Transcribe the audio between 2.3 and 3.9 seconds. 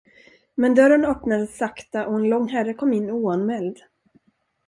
herre kom in oanmäld.